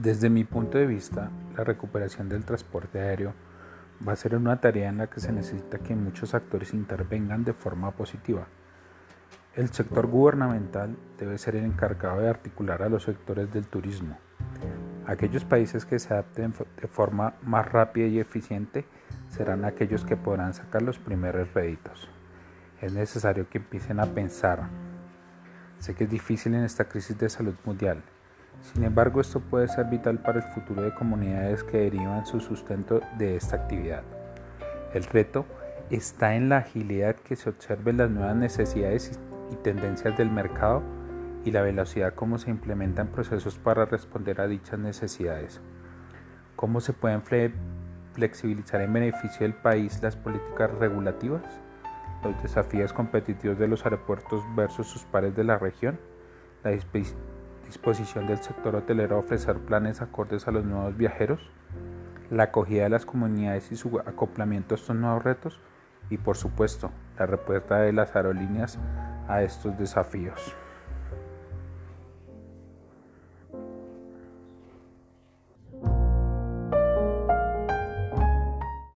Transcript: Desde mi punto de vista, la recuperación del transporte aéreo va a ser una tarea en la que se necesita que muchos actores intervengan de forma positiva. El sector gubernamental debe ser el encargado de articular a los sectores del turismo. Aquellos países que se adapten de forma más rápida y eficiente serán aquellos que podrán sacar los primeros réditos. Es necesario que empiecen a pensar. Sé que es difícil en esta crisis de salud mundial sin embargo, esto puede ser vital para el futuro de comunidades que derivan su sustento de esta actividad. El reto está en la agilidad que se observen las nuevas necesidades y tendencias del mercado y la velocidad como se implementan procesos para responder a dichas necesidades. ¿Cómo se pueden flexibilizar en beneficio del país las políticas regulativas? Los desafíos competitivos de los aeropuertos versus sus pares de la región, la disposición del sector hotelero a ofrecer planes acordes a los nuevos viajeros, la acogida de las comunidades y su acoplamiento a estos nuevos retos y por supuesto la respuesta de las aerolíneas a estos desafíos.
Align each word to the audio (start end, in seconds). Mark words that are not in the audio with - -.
Desde 0.00 0.30
mi 0.30 0.44
punto 0.44 0.78
de 0.78 0.86
vista, 0.86 1.30
la 1.54 1.62
recuperación 1.62 2.30
del 2.30 2.46
transporte 2.46 3.00
aéreo 3.00 3.34
va 4.08 4.14
a 4.14 4.16
ser 4.16 4.34
una 4.34 4.58
tarea 4.58 4.88
en 4.88 4.96
la 4.96 5.08
que 5.08 5.20
se 5.20 5.30
necesita 5.30 5.78
que 5.78 5.94
muchos 5.94 6.32
actores 6.32 6.72
intervengan 6.72 7.44
de 7.44 7.52
forma 7.52 7.90
positiva. 7.90 8.46
El 9.54 9.68
sector 9.68 10.06
gubernamental 10.06 10.96
debe 11.18 11.36
ser 11.36 11.56
el 11.56 11.66
encargado 11.66 12.22
de 12.22 12.30
articular 12.30 12.82
a 12.82 12.88
los 12.88 13.02
sectores 13.02 13.52
del 13.52 13.66
turismo. 13.66 14.16
Aquellos 15.04 15.44
países 15.44 15.84
que 15.84 15.98
se 15.98 16.14
adapten 16.14 16.54
de 16.80 16.88
forma 16.88 17.34
más 17.42 17.70
rápida 17.70 18.06
y 18.06 18.20
eficiente 18.20 18.86
serán 19.28 19.66
aquellos 19.66 20.06
que 20.06 20.16
podrán 20.16 20.54
sacar 20.54 20.80
los 20.80 20.98
primeros 20.98 21.52
réditos. 21.52 22.08
Es 22.80 22.94
necesario 22.94 23.50
que 23.50 23.58
empiecen 23.58 24.00
a 24.00 24.06
pensar. 24.06 24.66
Sé 25.78 25.94
que 25.94 26.04
es 26.04 26.10
difícil 26.10 26.54
en 26.54 26.64
esta 26.64 26.86
crisis 26.86 27.18
de 27.18 27.28
salud 27.28 27.54
mundial 27.66 28.02
sin 28.62 28.84
embargo, 28.84 29.20
esto 29.20 29.40
puede 29.40 29.68
ser 29.68 29.86
vital 29.86 30.18
para 30.18 30.38
el 30.38 30.44
futuro 30.44 30.82
de 30.82 30.94
comunidades 30.94 31.64
que 31.64 31.78
derivan 31.78 32.26
su 32.26 32.40
sustento 32.40 33.00
de 33.18 33.36
esta 33.36 33.56
actividad. 33.56 34.02
El 34.92 35.04
reto 35.04 35.46
está 35.90 36.34
en 36.34 36.48
la 36.48 36.58
agilidad 36.58 37.16
que 37.16 37.36
se 37.36 37.48
observen 37.48 37.96
las 37.96 38.10
nuevas 38.10 38.36
necesidades 38.36 39.18
y 39.50 39.56
tendencias 39.56 40.16
del 40.16 40.30
mercado 40.30 40.82
y 41.44 41.50
la 41.50 41.62
velocidad 41.62 42.14
como 42.14 42.38
se 42.38 42.50
implementan 42.50 43.08
procesos 43.08 43.58
para 43.58 43.86
responder 43.86 44.40
a 44.40 44.46
dichas 44.46 44.78
necesidades. 44.78 45.60
¿Cómo 46.54 46.80
se 46.80 46.92
pueden 46.92 47.22
flexibilizar 48.12 48.82
en 48.82 48.92
beneficio 48.92 49.40
del 49.40 49.54
país 49.54 50.02
las 50.02 50.16
políticas 50.16 50.70
regulativas? 50.72 51.42
Los 52.22 52.40
desafíos 52.42 52.92
competitivos 52.92 53.58
de 53.58 53.68
los 53.68 53.84
aeropuertos 53.84 54.44
versus 54.54 54.86
sus 54.86 55.04
pares 55.04 55.34
de 55.34 55.44
la 55.44 55.56
región, 55.56 55.98
la 56.62 56.70
disposición 57.70 58.26
del 58.26 58.42
sector 58.42 58.74
hotelero 58.74 59.14
a 59.14 59.18
ofrecer 59.20 59.56
planes 59.60 60.02
acordes 60.02 60.48
a 60.48 60.50
los 60.50 60.64
nuevos 60.64 60.96
viajeros, 60.96 61.40
la 62.28 62.44
acogida 62.44 62.82
de 62.82 62.88
las 62.88 63.06
comunidades 63.06 63.70
y 63.70 63.76
su 63.76 64.00
acoplamiento 64.00 64.74
a 64.74 64.78
estos 64.78 64.96
nuevos 64.96 65.22
retos 65.22 65.60
y 66.10 66.18
por 66.18 66.36
supuesto 66.36 66.90
la 67.16 67.26
respuesta 67.26 67.78
de 67.78 67.92
las 67.92 68.16
aerolíneas 68.16 68.76
a 69.28 69.42
estos 69.42 69.78
desafíos. 69.78 70.56